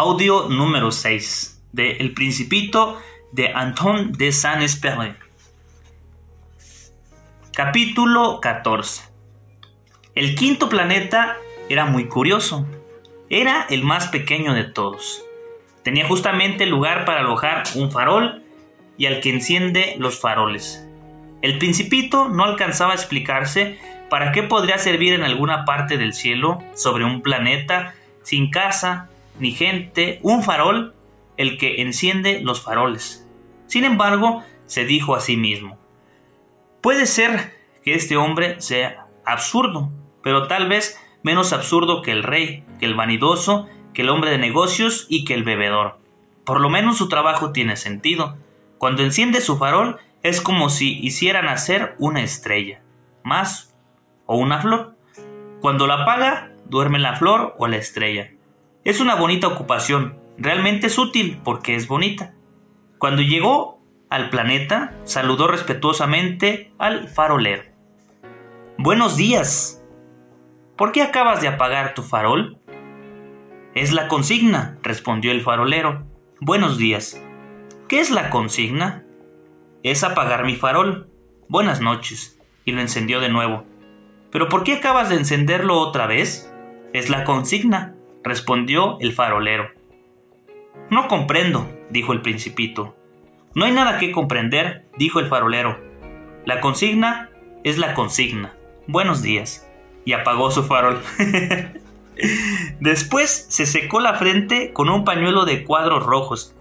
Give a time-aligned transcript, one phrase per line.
[0.00, 3.00] Audio número 6 de El Principito
[3.32, 5.16] de Anton de Saint-Exupéry.
[7.52, 9.10] Capítulo 14.
[10.14, 11.36] El quinto planeta
[11.68, 12.64] era muy curioso.
[13.28, 15.24] Era el más pequeño de todos.
[15.82, 18.44] Tenía justamente lugar para alojar un farol
[18.96, 20.86] y al que enciende los faroles.
[21.42, 26.62] El principito no alcanzaba a explicarse para qué podría servir en alguna parte del cielo,
[26.76, 29.10] sobre un planeta, sin casa,
[29.40, 30.94] ni gente, un farol,
[31.36, 33.28] el que enciende los faroles.
[33.66, 35.78] Sin embargo, se dijo a sí mismo,
[36.80, 37.54] puede ser
[37.84, 39.90] que este hombre sea absurdo,
[40.22, 44.38] pero tal vez menos absurdo que el rey, que el vanidoso, que el hombre de
[44.38, 45.98] negocios y que el bebedor.
[46.44, 48.36] Por lo menos su trabajo tiene sentido.
[48.78, 52.80] Cuando enciende su farol es como si hiciera nacer una estrella,
[53.22, 53.74] más
[54.26, 54.96] o una flor.
[55.60, 58.30] Cuando la apaga, duerme la flor o la estrella.
[58.84, 62.34] Es una bonita ocupación, realmente es útil porque es bonita.
[62.98, 67.64] Cuando llegó al planeta, saludó respetuosamente al farolero.
[68.78, 69.84] Buenos días.
[70.76, 72.58] ¿Por qué acabas de apagar tu farol?
[73.74, 76.06] Es la consigna, respondió el farolero.
[76.40, 77.20] Buenos días.
[77.88, 79.04] ¿Qué es la consigna?
[79.82, 81.10] Es apagar mi farol.
[81.48, 82.38] Buenas noches.
[82.64, 83.64] Y lo encendió de nuevo.
[84.30, 86.52] ¿Pero por qué acabas de encenderlo otra vez?
[86.92, 87.94] Es la consigna,
[88.28, 89.70] respondió el farolero.
[90.90, 92.94] No comprendo, dijo el principito.
[93.54, 95.78] No hay nada que comprender, dijo el farolero.
[96.44, 97.30] La consigna
[97.64, 98.54] es la consigna.
[98.86, 99.68] Buenos días.
[100.04, 101.00] Y apagó su farol.
[102.80, 106.54] Después se secó la frente con un pañuelo de cuadros rojos.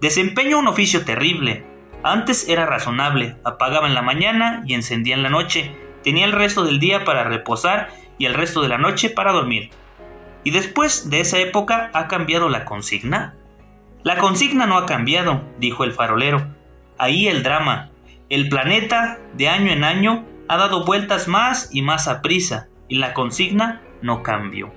[0.00, 1.64] Desempeño un oficio terrible.
[2.04, 5.74] Antes era razonable, apagaba en la mañana y encendía en la noche.
[6.04, 9.70] Tenía el resto del día para reposar y el resto de la noche para dormir.
[10.46, 13.34] Y después de esa época ha cambiado la consigna.
[14.04, 16.46] La consigna no ha cambiado, dijo el farolero.
[16.98, 17.90] Ahí el drama.
[18.28, 22.98] El planeta, de año en año, ha dado vueltas más y más a prisa, y
[22.98, 24.72] la consigna no cambió.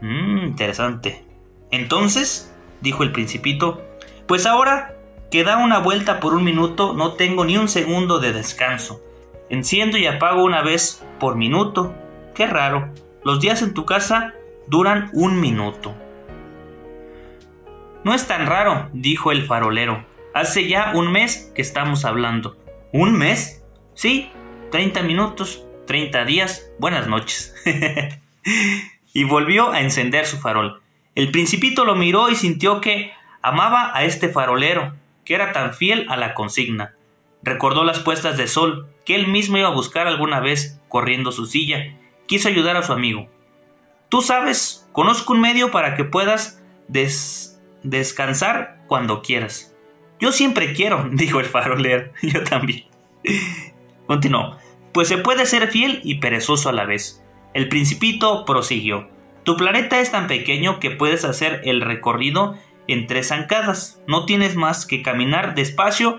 [0.00, 1.24] Mmm, interesante.
[1.70, 3.80] Entonces, dijo el principito,
[4.26, 4.96] pues ahora
[5.30, 9.00] que da una vuelta por un minuto no tengo ni un segundo de descanso.
[9.48, 11.94] Enciendo y apago una vez por minuto.
[12.34, 12.92] Qué raro.
[13.22, 14.34] Los días en tu casa
[14.66, 15.94] duran un minuto.
[18.04, 20.04] No es tan raro, dijo el farolero.
[20.34, 22.56] Hace ya un mes que estamos hablando.
[22.92, 23.62] ¿Un mes?
[23.94, 24.30] Sí,
[24.70, 27.54] 30 minutos, 30 días, buenas noches.
[29.12, 30.80] y volvió a encender su farol.
[31.14, 33.12] El principito lo miró y sintió que
[33.42, 34.94] amaba a este farolero,
[35.24, 36.94] que era tan fiel a la consigna.
[37.42, 41.46] Recordó las puestas de sol, que él mismo iba a buscar alguna vez corriendo su
[41.46, 41.94] silla.
[42.26, 43.28] Quiso ayudar a su amigo.
[44.12, 49.74] Tú sabes, conozco un medio para que puedas des descansar cuando quieras.
[50.20, 52.12] Yo siempre quiero, dijo el farolero.
[52.22, 52.84] Yo también.
[54.06, 54.58] Continuó.
[54.92, 57.24] Pues se puede ser fiel y perezoso a la vez.
[57.54, 59.08] El principito prosiguió.
[59.44, 62.58] Tu planeta es tan pequeño que puedes hacer el recorrido
[62.88, 64.02] en tres zancadas.
[64.06, 66.18] No tienes más que caminar despacio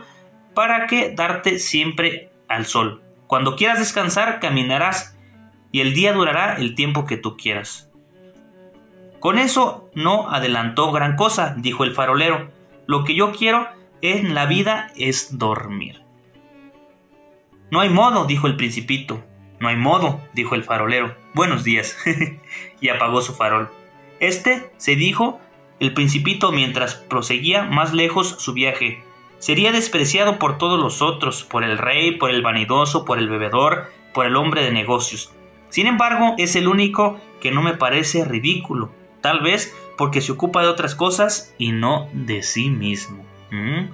[0.55, 3.03] para que darte siempre al sol.
[3.27, 5.12] Cuando quieras descansar, caminarás
[5.73, 7.89] y el día durará el tiempo que tú quieras.
[9.19, 12.51] Con eso no adelantó gran cosa, dijo el farolero.
[12.85, 13.67] Lo que yo quiero
[14.01, 16.03] en la vida es dormir.
[17.71, 19.23] No hay modo, dijo el principito.
[19.59, 21.15] No hay modo, dijo el farolero.
[21.33, 21.97] Buenos días.
[22.79, 23.69] y apagó su farol.
[24.19, 25.41] Este, se dijo
[25.79, 29.03] el principito mientras proseguía más lejos su viaje.
[29.39, 33.91] Sería despreciado por todos los otros, por el rey, por el vanidoso, por el bebedor,
[34.13, 35.33] por el hombre de negocios.
[35.73, 38.91] Sin embargo, es el único que no me parece ridículo
[39.21, 43.25] tal vez porque se ocupa de otras cosas y no de sí mismo.
[43.49, 43.87] ¿Mm?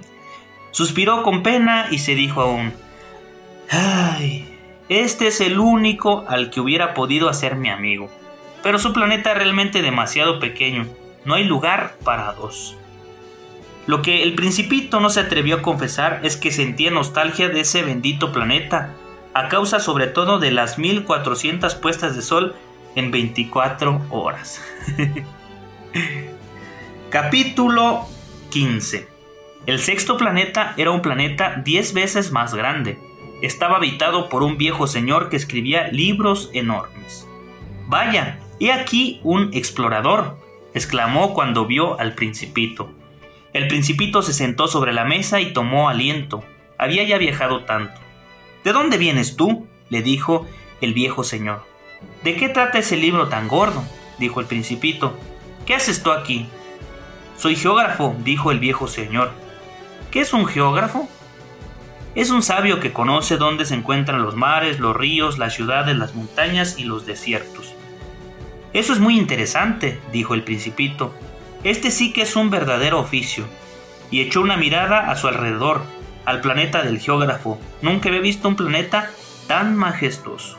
[0.72, 2.74] Suspiró con pena y se dijo aún,
[3.70, 4.46] ay,
[4.90, 8.10] este es el único al que hubiera podido hacer mi amigo.
[8.62, 10.86] Pero su planeta es realmente demasiado pequeño,
[11.24, 12.76] no hay lugar para dos.
[13.86, 17.82] Lo que el principito no se atrevió a confesar es que sentía nostalgia de ese
[17.82, 18.94] bendito planeta,
[19.34, 22.54] a causa sobre todo de las 1400 puestas de sol
[22.94, 24.62] en 24 horas.
[27.10, 28.06] Capítulo
[28.50, 29.08] 15
[29.66, 32.98] El sexto planeta era un planeta diez veces más grande.
[33.42, 37.26] Estaba habitado por un viejo señor que escribía libros enormes.
[37.86, 40.38] Vaya, he aquí un explorador,
[40.74, 42.92] exclamó cuando vio al principito.
[43.52, 46.44] El principito se sentó sobre la mesa y tomó aliento.
[46.78, 48.00] Había ya viajado tanto.
[48.64, 49.66] ¿De dónde vienes tú?
[49.88, 50.46] le dijo
[50.80, 51.64] el viejo señor.
[52.22, 53.82] ¿De qué trata ese libro tan gordo?
[54.18, 55.14] dijo el principito.
[55.66, 56.48] ¿Qué haces tú aquí?
[57.38, 59.30] Soy geógrafo, dijo el viejo señor.
[60.10, 61.08] ¿Qué es un geógrafo?
[62.14, 66.14] Es un sabio que conoce dónde se encuentran los mares, los ríos, las ciudades, las
[66.14, 67.74] montañas y los desiertos.
[68.72, 71.14] Eso es muy interesante, dijo el principito.
[71.64, 73.44] Este sí que es un verdadero oficio.
[74.10, 75.82] Y echó una mirada a su alrededor,
[76.30, 77.60] al planeta del geógrafo.
[77.82, 79.10] Nunca había visto un planeta
[79.48, 80.58] tan majestuoso.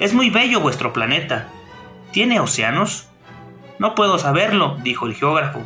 [0.00, 1.48] Es muy bello vuestro planeta.
[2.10, 3.08] ¿Tiene océanos?
[3.78, 5.60] No puedo saberlo, dijo el geógrafo.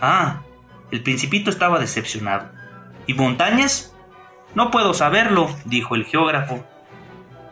[0.00, 0.42] Ah,
[0.92, 2.46] el principito estaba decepcionado.
[3.06, 3.92] ¿Y montañas?
[4.54, 6.64] No puedo saberlo, dijo el geógrafo.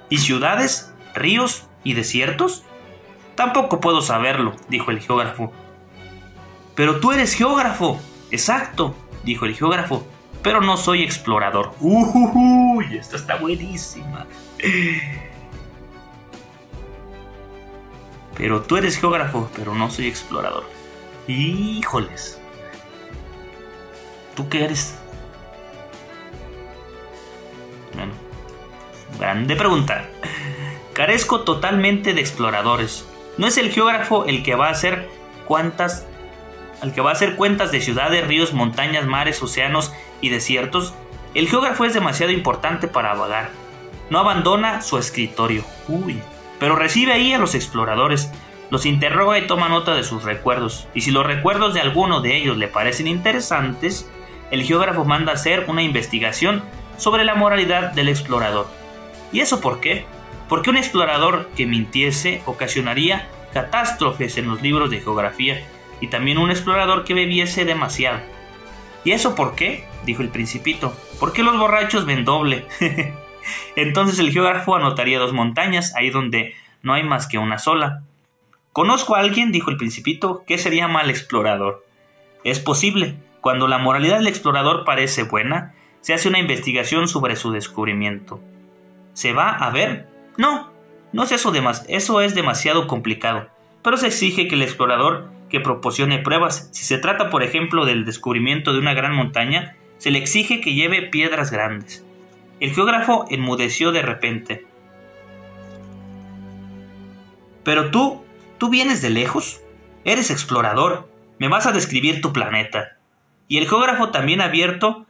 [0.09, 2.63] ¿Y ciudades, ríos y desiertos?
[3.35, 5.53] Tampoco puedo saberlo, dijo el geógrafo.
[6.77, 8.01] Pero tú eres geógrafo.
[8.31, 8.95] Exacto,
[9.25, 10.07] dijo el geógrafo.
[10.43, 11.73] Pero no soy explorador.
[11.81, 14.27] Uy, esta está buenísima.
[18.37, 20.65] Pero tú eres geógrafo, pero no soy explorador.
[21.29, 22.41] Híjoles.
[24.35, 24.99] ¿Tú qué eres?
[27.95, 28.13] Bueno,
[29.19, 30.09] grande pregunta.
[30.95, 33.07] Carezco totalmente de exploradores.
[33.39, 35.09] No es el geógrafo el que va a hacer
[35.47, 36.07] cuántas
[36.83, 40.95] al que va a hacer cuentas de ciudades, ríos, montañas, mares, océanos y desiertos,
[41.33, 43.51] el geógrafo es demasiado importante para vagar.
[44.11, 45.65] No abandona su escritorio.
[45.87, 46.21] Uy.
[46.59, 48.31] Pero recibe ahí a los exploradores,
[48.69, 50.89] los interroga y toma nota de sus recuerdos.
[50.93, 54.11] Y si los recuerdos de alguno de ellos le parecen interesantes,
[54.51, 56.65] el geógrafo manda hacer una investigación
[56.97, 58.67] sobre la moralidad del explorador.
[59.33, 60.05] ¿Y eso por qué?
[60.49, 65.63] Porque un explorador que mintiese ocasionaría catástrofes en los libros de geografía
[66.03, 68.19] y también un explorador que bebiese demasiado.
[69.05, 69.85] ¿Y eso por qué?
[70.05, 70.93] dijo el principito.
[71.21, 72.67] ¿Por qué los borrachos ven doble?
[73.77, 78.03] Entonces el geógrafo anotaría dos montañas, ahí donde no hay más que una sola.
[78.73, 81.87] Conozco a alguien, dijo el principito, que sería mal explorador.
[82.43, 83.15] Es posible.
[83.41, 88.41] Cuando la moralidad del explorador parece buena, se hace una investigación sobre su descubrimiento.
[89.13, 90.09] ¿Se va a ver?
[90.37, 90.73] No,
[91.13, 91.53] no es eso,
[91.89, 93.49] eso es demasiado complicado,
[93.83, 96.71] pero se exige que el explorador que proporcione pruebas.
[96.73, 100.75] Si se trata, por ejemplo, del descubrimiento de una gran montaña, se le exige que
[100.75, 102.05] lleve piedras grandes.
[102.59, 104.67] El geógrafo enmudeció de repente.
[107.65, 108.25] Pero tú,
[108.59, 109.61] tú vienes de lejos.
[110.05, 111.09] Eres explorador.
[111.39, 112.97] Me vas a describir tu planeta.
[113.47, 115.07] Y el geógrafo también abierto,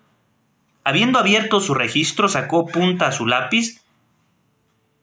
[0.83, 3.82] habiendo abierto su registro, sacó punta a su lápiz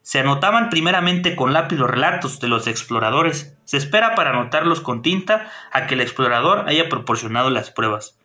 [0.10, 3.56] se anotaban primeramente con lápiz los relatos de los exploradores.
[3.64, 8.20] Se espera para anotarlos con tinta a que el explorador haya proporcionado las pruebas.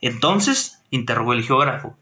[0.00, 1.96] Entonces, interrogó el geógrafo.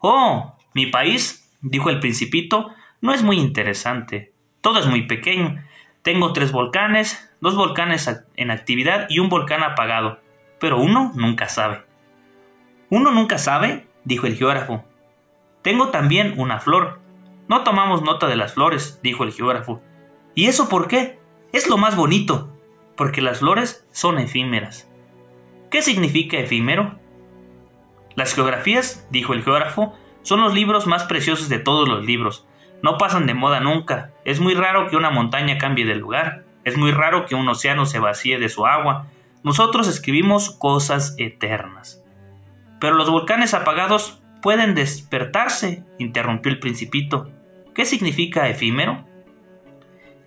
[0.00, 4.34] Oh, mi país, dijo el principito, no es muy interesante.
[4.60, 5.64] Todo es muy pequeño.
[6.02, 10.20] Tengo tres volcanes, dos volcanes en actividad y un volcán apagado.
[10.60, 11.86] Pero uno nunca sabe.
[12.90, 13.86] ¿Uno nunca sabe?
[14.04, 14.84] dijo el geógrafo.
[15.62, 17.00] Tengo también una flor,
[17.48, 19.82] no tomamos nota de las flores, dijo el geógrafo.
[20.34, 21.18] ¿Y eso por qué?
[21.52, 22.50] Es lo más bonito,
[22.96, 24.90] porque las flores son efímeras.
[25.70, 26.98] ¿Qué significa efímero?
[28.14, 32.46] Las geografías, dijo el geógrafo, son los libros más preciosos de todos los libros.
[32.82, 34.12] No pasan de moda nunca.
[34.24, 36.44] Es muy raro que una montaña cambie de lugar.
[36.64, 39.06] Es muy raro que un océano se vacíe de su agua.
[39.42, 42.02] Nosotros escribimos cosas eternas.
[42.80, 47.30] Pero los volcanes apagados pueden despertarse, interrumpió el principito.
[47.74, 49.04] ¿Qué significa efímero?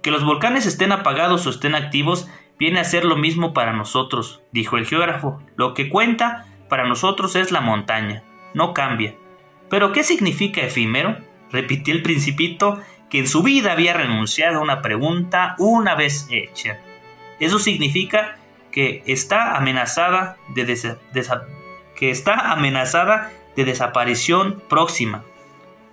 [0.02, 4.42] Que los volcanes estén apagados o estén activos viene a ser lo mismo para nosotros,
[4.52, 5.42] dijo el geógrafo.
[5.56, 8.24] Lo que cuenta para nosotros es la montaña,
[8.54, 9.16] no cambia.
[9.70, 11.18] ¿Pero qué significa efímero?
[11.50, 16.82] repitió el principito, que en su vida había renunciado a una pregunta una vez hecha.
[17.40, 18.38] Eso significa
[18.72, 20.98] que está amenazada de
[21.96, 25.24] que está amenazada de desaparición próxima.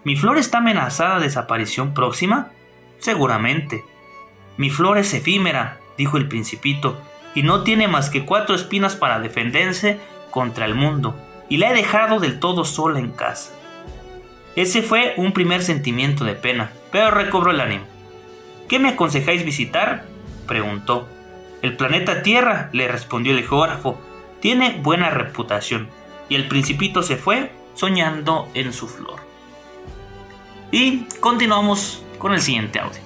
[0.04, 2.50] ¿Mi flor está amenazada de desaparición próxima?
[2.98, 3.84] Seguramente.
[4.58, 7.00] Mi flor es efímera, dijo el principito,
[7.34, 9.98] y no tiene más que cuatro espinas para defenderse
[10.30, 11.16] contra el mundo,
[11.48, 13.52] y la he dejado del todo sola en casa.
[14.56, 17.84] Ese fue un primer sentimiento de pena, pero recobró el ánimo.
[18.68, 20.04] ¿Qué me aconsejáis visitar?
[20.46, 21.08] preguntó.
[21.62, 23.98] El planeta Tierra, le respondió el geógrafo.
[24.40, 25.88] tiene buena reputación
[26.28, 29.23] y el principito se fue soñando en su flor.
[30.74, 32.98] Y continuamos con el siguiente audio.